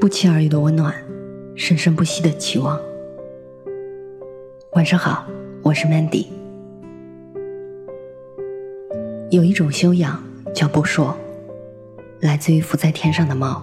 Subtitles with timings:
[0.00, 0.94] 不期而遇的温暖，
[1.56, 2.78] 生生不息的期望。
[4.74, 5.26] 晚上好，
[5.60, 6.26] 我是 Mandy。
[9.28, 10.22] 有一种修养
[10.54, 11.16] 叫不说，
[12.20, 13.60] 来自于浮在天上的猫。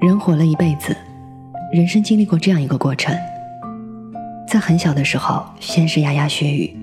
[0.00, 0.96] 人活了一辈子，
[1.74, 3.14] 人生经历过这样一个过程：
[4.48, 6.74] 在很小的时候，先是牙牙学语；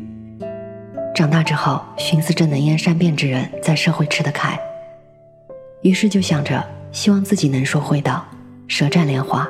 [1.16, 4.56] 长大之后，寻思着能言善辩之人在社会吃得开。
[5.84, 8.26] 于是就想着，希望自己能说会道，
[8.68, 9.48] 舌战莲花。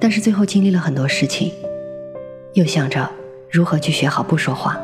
[0.00, 1.52] 但是最后经历了很多事情，
[2.54, 3.08] 又想着
[3.50, 4.80] 如何去学好不说话。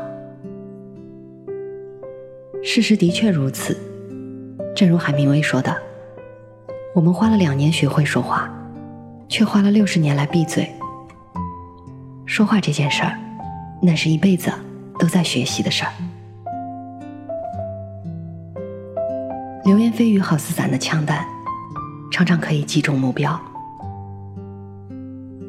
[2.63, 3.75] 事实的确如此，
[4.75, 5.75] 正如海明威说的
[6.93, 8.47] ：“我们花了两年学会说话，
[9.27, 10.69] 却花了六十年来闭嘴。”
[12.27, 13.17] 说话这件事儿，
[13.81, 14.51] 那是一辈子
[14.99, 15.91] 都在学习的事儿。
[19.69, 21.23] 流言蜚语好似散的枪弹，
[22.09, 23.39] 常常可以击中目标。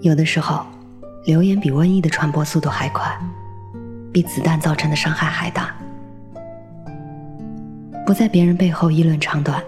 [0.03, 0.63] 有的时候，
[1.25, 3.19] 流言比瘟疫的传播速度还快，
[4.13, 5.75] 比子弹造成的伤害还大。
[8.05, 9.65] 不在别人背后议论长短，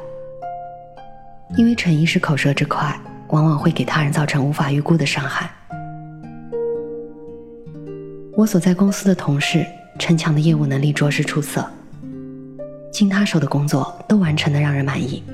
[1.56, 2.94] 因为逞一时口舌之快，
[3.28, 5.50] 往往会给他人造成无法预估的伤害。
[8.36, 9.64] 我所在公司的同事
[9.98, 11.66] 陈强的业务能力着实出色。
[12.92, 15.24] 经他手的工作都完成的让人满意，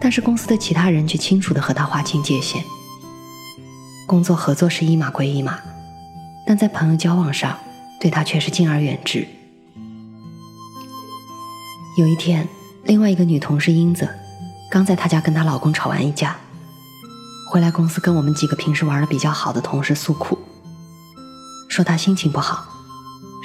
[0.00, 2.62] 但是公司的其他人却清楚的和他划清界限。
[4.04, 5.60] 工作合作是一码归一码，
[6.44, 7.56] 但在朋友交往上，
[8.00, 9.26] 对他却是敬而远之。
[11.96, 12.48] 有一天，
[12.82, 14.08] 另外一个女同事英子，
[14.68, 16.36] 刚在她家跟她老公吵完一架，
[17.52, 20.36] 回来公司跟我们几个平时玩的比较好的同事诉苦，
[21.68, 22.66] 说她心情不好，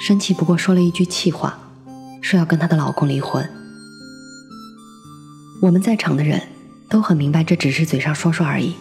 [0.04, 1.56] 生气不过说了一句气话。
[2.30, 3.44] 说要跟她的老公离婚。
[5.60, 6.40] 我们在场的人
[6.88, 8.76] 都很明白，这只是嘴上说说而已。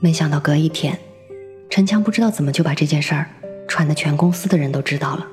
[0.00, 0.98] 没想到隔一天，
[1.70, 3.26] 陈强不知道怎么就把这件事儿
[3.66, 5.26] 传的全公司的人都知道了。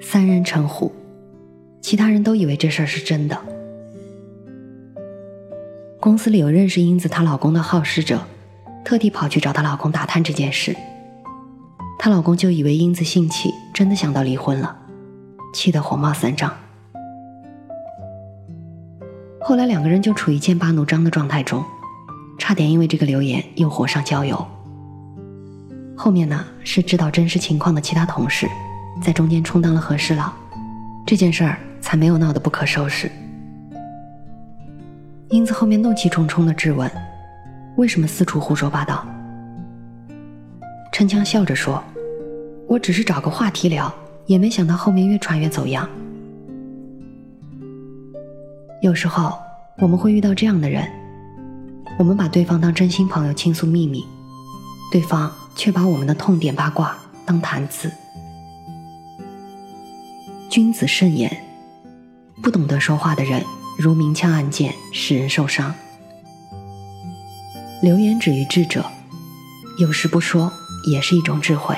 [0.00, 0.90] 三人成虎，
[1.82, 3.38] 其他人都以为这事儿是真的。
[6.00, 8.22] 公司里有认识英子她老公的好事者，
[8.86, 10.74] 特地跑去找她老公打探这件事。
[11.98, 14.77] 她老公就以为英子性气，真的想到离婚了。
[15.52, 16.52] 气得火冒三丈，
[19.40, 21.64] 后来两个人就处于剑拔弩张的状态中，
[22.38, 24.46] 差点因为这个留言又火上浇油。
[25.96, 28.46] 后面呢，是知道真实情况的其他同事
[29.02, 30.32] 在中间充当了和事佬，
[31.06, 33.10] 这件事儿才没有闹得不可收拾。
[35.30, 36.90] 英子后面怒气冲冲的质问
[37.76, 39.04] ：“为什么四处胡说八道？”
[40.92, 41.82] 陈强笑着说
[42.68, 43.92] ：“我只是找个话题聊。”
[44.28, 45.88] 也没想到后面越传越走样。
[48.82, 49.36] 有时候
[49.78, 50.86] 我们会遇到这样的人，
[51.98, 54.04] 我们把对方当真心朋友倾诉秘密，
[54.92, 57.90] 对方却把我们的痛点八卦当谈资。
[60.50, 61.44] 君子慎言，
[62.42, 63.42] 不懂得说话的人
[63.78, 65.74] 如明枪暗箭，使人受伤。
[67.80, 68.84] 流言止于智者，
[69.78, 70.52] 有时不说
[70.90, 71.76] 也是一种智慧。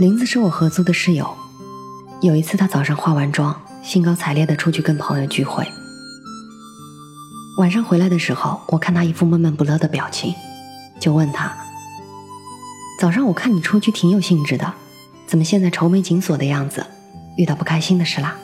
[0.00, 1.36] 林子是我合租的室友。
[2.22, 5.62] 有一次，他早上化完妆，兴高采烈地出去跟朋友聚会。
[7.58, 10.34] 晚上回来的时候，我看他一副闷闷不乐的表情，
[10.98, 11.54] 就问他
[12.98, 14.72] ：“早上我看你出去挺有兴致的，
[15.26, 16.86] 怎么现在愁眉紧锁的样子？
[17.36, 18.38] 遇到不开心的事啦？”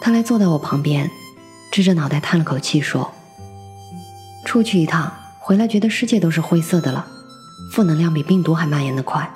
[0.00, 1.10] 他来坐在我旁边，
[1.70, 3.12] 支着脑袋叹了口气说
[4.46, 7.06] ：“出去一趟，回来觉得世界都是灰色的了。”
[7.72, 9.32] 负能量比病毒还蔓延的快。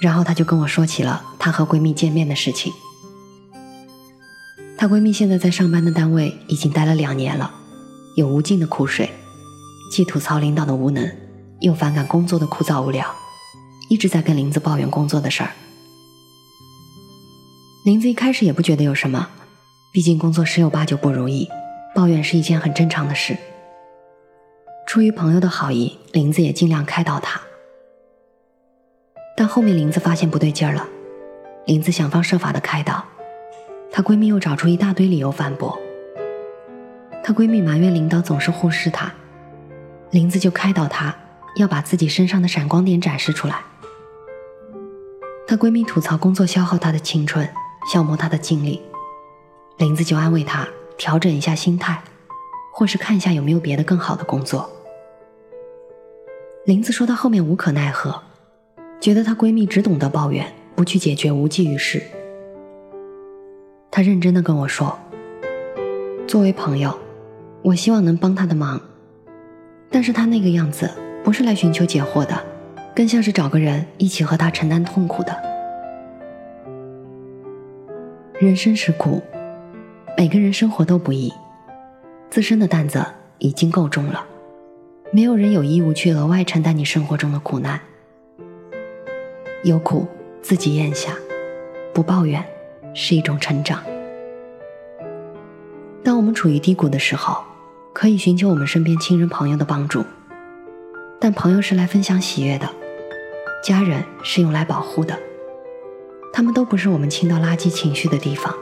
[0.00, 2.72] 然后她就跟我说起了她和闺蜜见面的事情。
[4.76, 7.52] 她闺蜜现在在上班的单位已经待了两年了，
[8.16, 9.10] 有无尽的苦水，
[9.92, 11.08] 既吐槽领导的无能，
[11.60, 13.06] 又反感工作的枯燥无聊，
[13.88, 15.50] 一直在跟林子抱怨工作的事儿。
[17.84, 19.28] 林子一开始也不觉得有什么，
[19.92, 21.48] 毕竟工作十有八九不如意，
[21.94, 23.36] 抱怨是一件很正常的事。
[24.86, 27.40] 出于朋友的好意，林子也尽量开导她。
[29.36, 30.86] 但后面林子发现不对劲儿了，
[31.66, 33.02] 林子想方设法的开导，
[33.90, 35.78] 她闺蜜又找出一大堆理由反驳。
[37.24, 39.10] 她闺蜜埋怨领导总是忽视她，
[40.10, 41.14] 林子就开导她
[41.56, 43.62] 要把自己身上的闪光点展示出来。
[45.46, 47.48] 她闺蜜吐槽工作消耗她的青春，
[47.90, 48.82] 消磨她的精力，
[49.78, 50.68] 林子就安慰她
[50.98, 52.02] 调整一下心态，
[52.82, 54.68] 或是看一下有没有别的更好的工作。
[56.64, 58.20] 林子说到后面无可奈何，
[59.00, 60.44] 觉得她闺蜜只懂得抱怨，
[60.74, 62.02] 不去解决无济于事。
[63.88, 64.98] 他认真的跟我说
[66.26, 66.92] ：“作为朋友，
[67.62, 68.80] 我希望能帮她的忙，
[69.88, 70.90] 但是她那个样子
[71.22, 72.36] 不是来寻求解惑的，
[72.96, 75.40] 更像是找个人一起和她承担痛苦的。
[78.40, 79.22] 人生是苦，
[80.18, 81.32] 每个人生活都不易，
[82.32, 83.04] 自身的担子
[83.40, 84.24] 已经够重了，
[85.10, 87.78] 没有人有义务去额外承担你生活中的苦难。
[89.64, 90.08] 有苦
[90.40, 91.14] 自己咽下，
[91.92, 92.42] 不抱怨。”
[92.96, 93.82] 是一种成长。
[96.02, 97.44] 当我们处于低谷的时候，
[97.92, 100.02] 可以寻求我们身边亲人朋友的帮助，
[101.20, 102.66] 但朋友是来分享喜悦的，
[103.62, 105.18] 家人是用来保护的，
[106.32, 108.54] 他们都不是我们倾倒垃圾情绪的地方。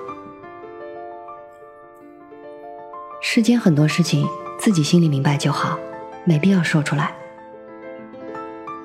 [3.22, 4.26] 世间很多事情
[4.58, 5.78] 自己心里明白就好，
[6.25, 7.14] 没必要说出来。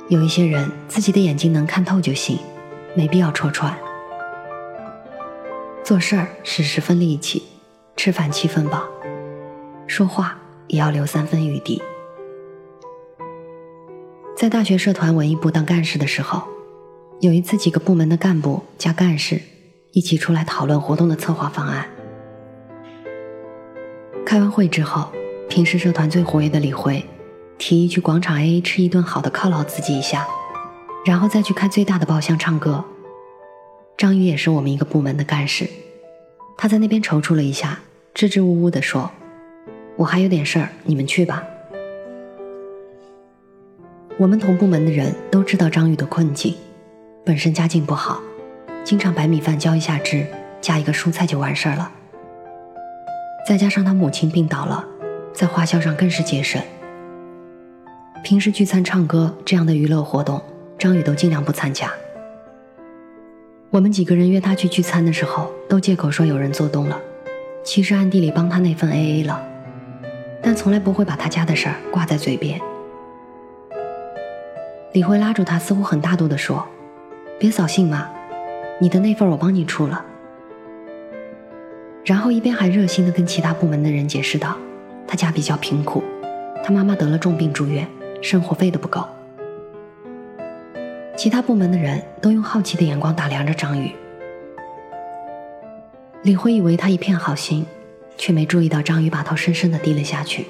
[0.09, 2.37] 有一些人自己的眼睛能看透就行，
[2.95, 3.73] 没必要戳穿。
[5.85, 7.43] 做事儿是十分力气，
[7.95, 8.83] 吃饭七分饱，
[9.87, 11.81] 说话也要留三分余地。
[14.35, 16.43] 在大学社团文艺部当干事的时候，
[17.21, 19.41] 有一次几个部门的干部加干事
[19.93, 21.87] 一起出来讨论活动的策划方案。
[24.35, 25.09] 开完会之后，
[25.47, 27.01] 平时社团最活跃的李辉
[27.57, 30.27] 提议去广场 AA 吃一顿好的犒劳自己一下，
[31.05, 32.83] 然后再去开最大的包厢唱歌。
[33.95, 35.69] 张宇也是我们一个部门的干事，
[36.57, 37.79] 他在那边踌躇了一下，
[38.13, 39.09] 支支吾吾地说
[39.95, 41.41] ：“我还有点事儿，你们去吧。”
[44.19, 46.53] 我们同部门的人都知道张宇的困境，
[47.23, 48.21] 本身家境不好，
[48.83, 50.27] 经常白米饭浇一下汁，
[50.59, 51.89] 加一个蔬菜就完事儿了。
[53.45, 54.83] 再加上他母亲病倒了，
[55.31, 56.59] 在花销上更是节省。
[58.23, 60.41] 平时聚餐唱歌这样的娱乐活动，
[60.79, 61.91] 张宇都尽量不参加。
[63.69, 66.99] 我们几个人约他去聚餐的时候，都借口说有人做东了，
[67.63, 69.39] 其实暗地里帮他那份 A A 了，
[70.41, 72.59] 但从来不会把他家的事儿挂在嘴边。
[74.93, 76.65] 李辉拉住他，似乎很大度地说
[77.37, 78.09] ：“别扫兴嘛，
[78.79, 80.03] 你的那份我帮你出了。”
[82.05, 84.55] 然后一边还热心地跟其他部门的人解释道
[85.07, 86.03] ：“他家比较贫苦，
[86.63, 87.87] 他妈妈得了重病住院，
[88.21, 89.03] 生活费都不够。”
[91.17, 93.91] 其他部门的人都用好奇的眼光打量着张宇。
[96.21, 97.65] 李辉以为他一片好心，
[98.17, 100.45] 却没注意到张宇把头深深的低了下去。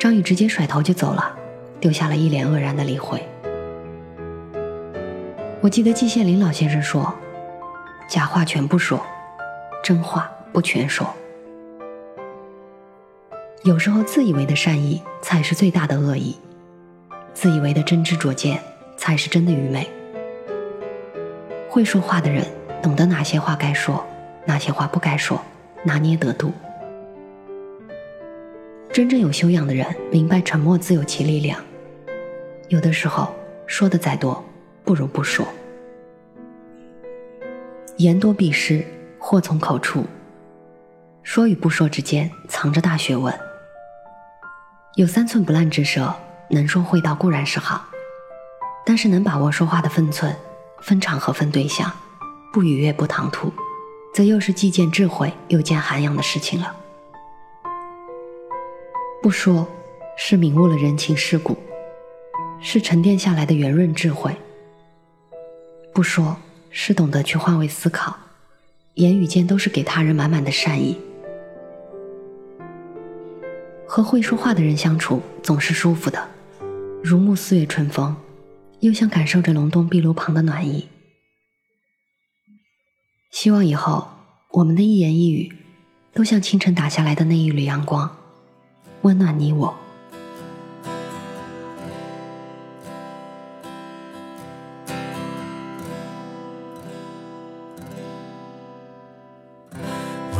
[0.00, 1.30] 张宇直接甩头就走了，
[1.78, 3.22] 丢下了一脸愕然的李辉。
[5.60, 7.14] 我记得季羡林老先生说
[8.08, 9.04] ：“假话全不说，
[9.82, 11.06] 真话不全说。”
[13.64, 16.36] 有时候自以为的善意才是最大的恶意。
[17.34, 18.60] 自以为的真知灼见，
[18.96, 19.88] 才是真的愚昧。
[21.68, 22.46] 会说话的人，
[22.82, 24.04] 懂得哪些话该说，
[24.44, 25.40] 哪些话不该说，
[25.82, 26.52] 拿捏得度。
[28.92, 31.58] 真正有修养的人，明白沉默自有其力量。
[32.68, 33.34] 有的时候，
[33.66, 34.44] 说的再多，
[34.84, 35.46] 不如不说。
[37.96, 38.84] 言多必失，
[39.22, 40.04] 祸从口出。
[41.22, 43.32] 说与不说之间，藏着大学问。
[44.96, 46.12] 有三寸不烂之舌。
[46.50, 47.82] 能说会道固然是好，
[48.84, 50.36] 但是能把握说话的分寸、
[50.82, 51.90] 分场合、分对象，
[52.52, 53.50] 不逾越不唐突，
[54.12, 56.76] 则又是既见智慧又见涵养的事情了。
[59.22, 59.66] 不说，
[60.18, 61.56] 是领悟了人情世故，
[62.60, 64.30] 是沉淀下来的圆润智慧；
[65.94, 66.36] 不说，
[66.68, 68.14] 是懂得去换位思考，
[68.94, 70.98] 言语间都是给他人满满的善意。
[73.86, 76.28] 和会说话的人相处，总是舒服的。
[77.02, 78.14] 如沐四月春风，
[78.80, 80.88] 又像感受着隆冬壁炉旁的暖意。
[83.30, 84.08] 希望以后
[84.50, 85.52] 我们的一言一语，
[86.12, 88.16] 都像清晨打下来的那一缕阳光，
[89.02, 89.81] 温暖你我。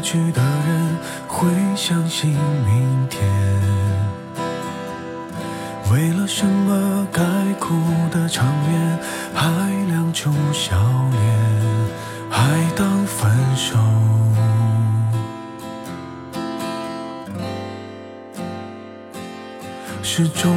[0.00, 0.96] 去的人
[1.28, 2.30] 会相信
[2.64, 3.22] 明天？
[5.92, 7.22] 为了什么该
[7.58, 7.74] 哭
[8.10, 8.98] 的场面，
[9.34, 9.48] 还
[9.88, 10.76] 亮出笑
[11.10, 11.20] 脸，
[12.30, 12.40] 还
[12.76, 13.76] 当分手？
[20.02, 20.56] 始终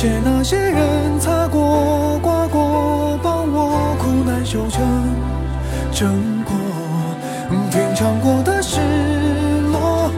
[0.00, 4.80] 谢那些人擦过、刮过，帮我苦难修成
[5.90, 6.54] 正果。
[7.68, 8.78] 品尝过的失
[9.72, 10.08] 落，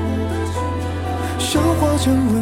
[1.39, 2.40] 消化成为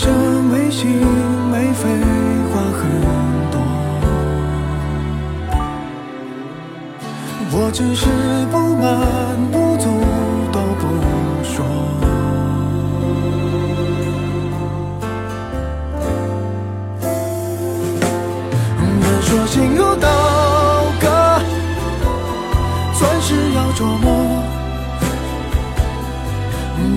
[0.00, 0.14] 好像
[0.44, 0.88] 没心
[1.50, 1.88] 没肺，
[2.52, 2.80] 话很
[3.50, 3.54] 多。
[7.50, 8.06] 我只是
[8.52, 8.86] 不满
[9.50, 9.97] 不足